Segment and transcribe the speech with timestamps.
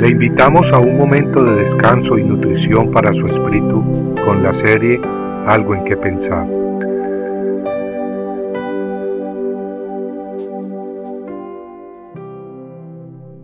[0.00, 3.84] Le invitamos a un momento de descanso y nutrición para su espíritu
[4.24, 4.98] con la serie
[5.46, 6.46] Algo en que pensar.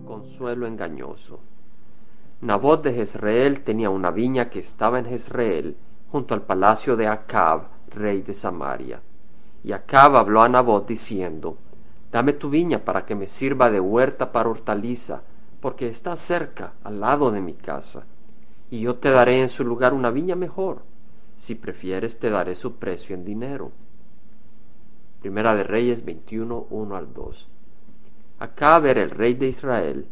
[0.07, 1.41] Consuelo engañoso.
[2.41, 5.77] Nabot de Jezreel tenía una viña que estaba en Jezreel,
[6.11, 9.03] junto al palacio de Acab, rey de Samaria.
[9.63, 11.59] Y Acab habló a Nabot diciendo,
[12.11, 15.21] Dame tu viña para que me sirva de huerta para hortaliza,
[15.67, 18.07] porque está cerca, al lado de mi casa,
[18.71, 20.83] y yo te daré en su lugar una viña mejor.
[21.37, 23.73] Si prefieres, te daré su precio en dinero.
[25.21, 27.49] Primera de Reyes 21, 1 al 2.
[28.39, 30.07] Acab era el rey de Israel,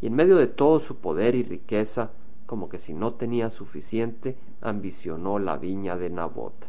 [0.00, 2.12] y en medio de todo su poder y riqueza,
[2.46, 6.68] como que si no tenía suficiente, ambicionó la viña de Nabot.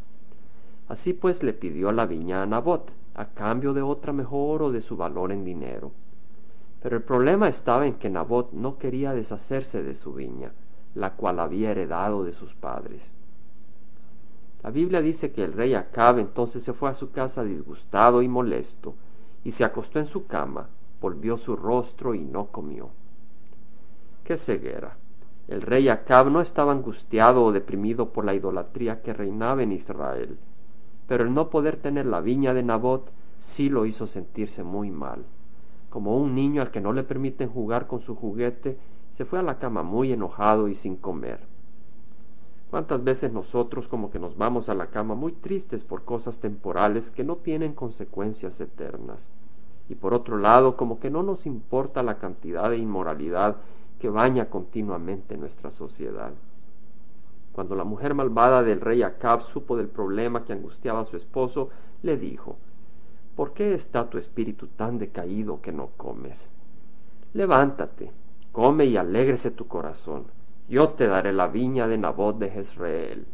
[0.88, 4.82] Así pues le pidió la viña a Nabot, a cambio de otra mejor o de
[4.82, 5.92] su valor en dinero.
[6.82, 10.52] Pero el problema estaba en que Nabot no quería deshacerse de su viña,
[10.96, 13.12] la cual había heredado de sus padres.
[14.64, 18.28] La Biblia dice que el rey Acab entonces se fue a su casa disgustado y
[18.28, 18.96] molesto,
[19.44, 22.90] y se acostó en su cama, volvió su rostro y no comió.
[24.24, 24.98] ¡Qué ceguera!
[25.48, 30.38] El rey Acab no estaba angustiado o deprimido por la idolatría que reinaba en Israel,
[31.08, 35.26] pero el no poder tener la viña de Nabot sí lo hizo sentirse muy mal.
[35.92, 38.80] Como un niño al que no le permiten jugar con su juguete,
[39.12, 41.42] se fue a la cama muy enojado y sin comer.
[42.70, 47.12] ¿Cuántas veces nosotros como que nos vamos a la cama muy tristes por cosas temporales
[47.12, 49.28] que no tienen consecuencias eternas?
[49.90, 53.58] Y por otro lado, como que no nos importa la cantidad de inmoralidad
[54.00, 56.32] que baña continuamente nuestra sociedad.
[57.52, 61.68] Cuando la mujer malvada del rey Acab supo del problema que angustiaba a su esposo,
[62.02, 62.56] le dijo,
[63.42, 66.48] ¿Por qué está tu espíritu tan decaído que no comes?
[67.34, 68.12] Levántate,
[68.52, 70.26] come y alégrese tu corazón.
[70.70, 73.26] Yo te daré la viña de Nabot de Jezreel.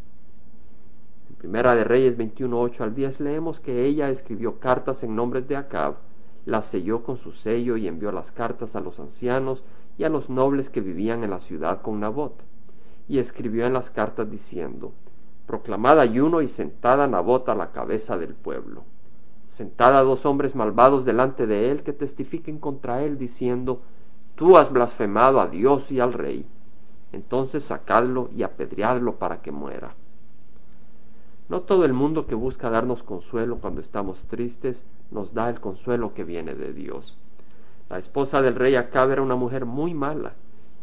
[1.30, 5.58] En Primera de Reyes 21.8 al 10 leemos que ella escribió cartas en nombres de
[5.58, 5.96] Acab,
[6.46, 9.66] las selló con su sello y envió las cartas a los ancianos
[9.98, 12.46] y a los nobles que vivían en la ciudad con Nabot
[13.10, 14.94] y escribió en las cartas diciendo,
[15.48, 18.86] Proclamad ayuno y sentada Nabot a la cabeza del pueblo.
[19.48, 23.82] Sentada dos hombres malvados delante de él que testifiquen contra él diciendo,
[24.36, 26.46] Tú has blasfemado a Dios y al rey.
[27.12, 29.96] Entonces sacadlo y apedreadlo para que muera.
[31.50, 36.14] No todo el mundo que busca darnos consuelo cuando estamos tristes nos da el consuelo
[36.14, 37.18] que viene de Dios.
[37.90, 40.34] La esposa del rey Acab era una mujer muy mala,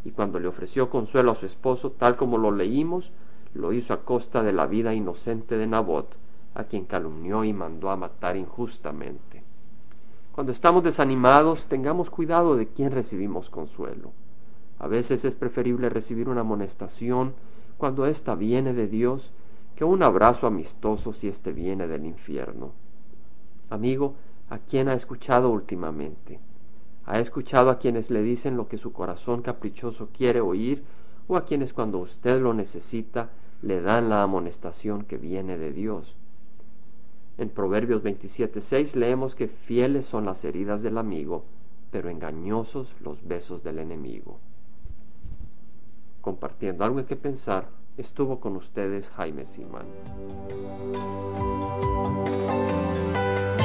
[0.05, 3.13] y cuando le ofreció consuelo a su esposo, tal como lo leímos,
[3.53, 6.17] lo hizo a costa de la vida inocente de Nabot,
[6.55, 9.43] a quien calumnió y mandó a matar injustamente.
[10.33, 14.13] Cuando estamos desanimados, tengamos cuidado de quién recibimos consuelo.
[14.79, 17.35] A veces es preferible recibir una amonestación
[17.77, 19.33] cuando ésta viene de Dios
[19.77, 22.73] que un abrazo amistoso si éste viene del infierno.
[23.71, 24.15] Amigo,
[24.51, 26.41] ¿a quién ha escuchado últimamente?
[27.07, 30.85] ¿Ha escuchado a quienes le dicen lo que su corazón caprichoso quiere oír
[31.29, 33.31] o a quienes cuando usted lo necesita
[33.63, 36.17] le dan la amonestación que viene de Dios?
[37.37, 41.45] En Proverbios 27.6 leemos que fieles son las heridas del amigo,
[41.91, 44.39] pero engañosos los besos del enemigo.
[46.21, 49.87] Compartiendo algo en que pensar, estuvo con ustedes Jaime Simán.